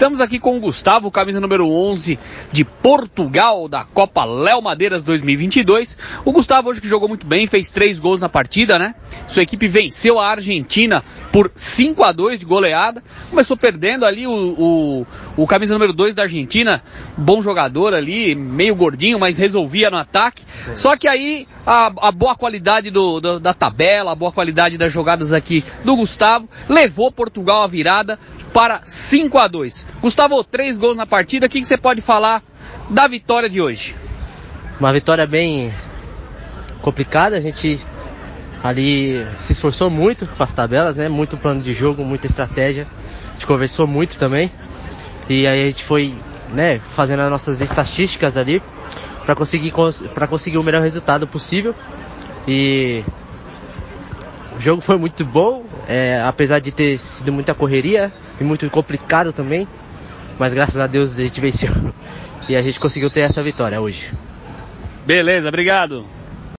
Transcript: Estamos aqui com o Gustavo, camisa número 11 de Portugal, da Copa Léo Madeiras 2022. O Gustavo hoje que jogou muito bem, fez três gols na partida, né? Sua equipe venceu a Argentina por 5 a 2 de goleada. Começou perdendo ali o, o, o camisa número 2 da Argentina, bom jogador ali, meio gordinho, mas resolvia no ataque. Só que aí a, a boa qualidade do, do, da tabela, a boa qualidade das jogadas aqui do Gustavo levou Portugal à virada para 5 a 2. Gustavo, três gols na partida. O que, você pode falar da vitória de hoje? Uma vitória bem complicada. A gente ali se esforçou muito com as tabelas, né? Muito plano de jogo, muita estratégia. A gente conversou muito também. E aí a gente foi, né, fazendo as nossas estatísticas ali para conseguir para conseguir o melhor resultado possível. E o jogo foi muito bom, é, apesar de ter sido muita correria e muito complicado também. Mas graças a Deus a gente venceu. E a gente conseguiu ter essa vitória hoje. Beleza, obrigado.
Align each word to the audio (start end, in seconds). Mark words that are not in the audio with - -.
Estamos 0.00 0.22
aqui 0.22 0.38
com 0.38 0.56
o 0.56 0.60
Gustavo, 0.60 1.10
camisa 1.10 1.42
número 1.42 1.68
11 1.68 2.18
de 2.50 2.64
Portugal, 2.64 3.68
da 3.68 3.84
Copa 3.84 4.24
Léo 4.24 4.62
Madeiras 4.62 5.04
2022. 5.04 5.94
O 6.24 6.32
Gustavo 6.32 6.70
hoje 6.70 6.80
que 6.80 6.88
jogou 6.88 7.06
muito 7.06 7.26
bem, 7.26 7.46
fez 7.46 7.70
três 7.70 7.98
gols 7.98 8.18
na 8.18 8.26
partida, 8.26 8.78
né? 8.78 8.94
Sua 9.28 9.42
equipe 9.42 9.68
venceu 9.68 10.18
a 10.18 10.26
Argentina 10.26 11.04
por 11.30 11.52
5 11.54 12.02
a 12.02 12.12
2 12.12 12.40
de 12.40 12.46
goleada. 12.46 13.02
Começou 13.28 13.58
perdendo 13.58 14.06
ali 14.06 14.26
o, 14.26 14.32
o, 14.32 15.06
o 15.36 15.46
camisa 15.46 15.74
número 15.74 15.92
2 15.92 16.14
da 16.14 16.22
Argentina, 16.22 16.82
bom 17.14 17.42
jogador 17.42 17.92
ali, 17.92 18.34
meio 18.34 18.74
gordinho, 18.74 19.18
mas 19.18 19.36
resolvia 19.36 19.90
no 19.90 19.98
ataque. 19.98 20.44
Só 20.76 20.96
que 20.96 21.06
aí 21.06 21.46
a, 21.66 21.92
a 22.08 22.10
boa 22.10 22.34
qualidade 22.34 22.90
do, 22.90 23.20
do, 23.20 23.38
da 23.38 23.52
tabela, 23.52 24.12
a 24.12 24.14
boa 24.14 24.32
qualidade 24.32 24.78
das 24.78 24.90
jogadas 24.90 25.30
aqui 25.30 25.62
do 25.84 25.94
Gustavo 25.94 26.48
levou 26.70 27.12
Portugal 27.12 27.62
à 27.62 27.66
virada 27.66 28.18
para 28.52 28.80
5 28.84 29.38
a 29.38 29.46
2. 29.46 29.86
Gustavo, 30.00 30.42
três 30.44 30.76
gols 30.76 30.96
na 30.96 31.06
partida. 31.06 31.46
O 31.46 31.48
que, 31.48 31.64
você 31.64 31.76
pode 31.76 32.00
falar 32.00 32.42
da 32.88 33.06
vitória 33.06 33.48
de 33.48 33.60
hoje? 33.60 33.94
Uma 34.78 34.92
vitória 34.92 35.26
bem 35.26 35.72
complicada. 36.80 37.36
A 37.36 37.40
gente 37.40 37.80
ali 38.62 39.26
se 39.38 39.52
esforçou 39.52 39.90
muito 39.90 40.26
com 40.26 40.42
as 40.42 40.52
tabelas, 40.52 40.96
né? 40.96 41.08
Muito 41.08 41.36
plano 41.36 41.60
de 41.60 41.72
jogo, 41.72 42.04
muita 42.04 42.26
estratégia. 42.26 42.86
A 43.28 43.32
gente 43.32 43.46
conversou 43.46 43.86
muito 43.86 44.18
também. 44.18 44.50
E 45.28 45.46
aí 45.46 45.64
a 45.64 45.66
gente 45.66 45.84
foi, 45.84 46.14
né, 46.52 46.78
fazendo 46.78 47.20
as 47.20 47.30
nossas 47.30 47.60
estatísticas 47.60 48.36
ali 48.36 48.60
para 49.24 49.34
conseguir 49.34 49.72
para 50.12 50.26
conseguir 50.26 50.58
o 50.58 50.62
melhor 50.62 50.82
resultado 50.82 51.26
possível. 51.26 51.74
E 52.48 53.04
o 54.60 54.62
jogo 54.62 54.82
foi 54.82 54.98
muito 54.98 55.24
bom, 55.24 55.64
é, 55.88 56.20
apesar 56.22 56.58
de 56.58 56.70
ter 56.70 56.98
sido 56.98 57.32
muita 57.32 57.54
correria 57.54 58.12
e 58.38 58.44
muito 58.44 58.68
complicado 58.68 59.32
também. 59.32 59.66
Mas 60.38 60.52
graças 60.52 60.76
a 60.76 60.86
Deus 60.86 61.18
a 61.18 61.22
gente 61.22 61.40
venceu. 61.40 61.72
E 62.48 62.56
a 62.56 62.62
gente 62.62 62.80
conseguiu 62.80 63.08
ter 63.08 63.20
essa 63.20 63.40
vitória 63.44 63.80
hoje. 63.80 64.12
Beleza, 65.06 65.48
obrigado. 65.48 66.04